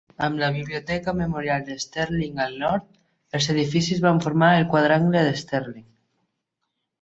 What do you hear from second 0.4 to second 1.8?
la Biblioteca Memorial de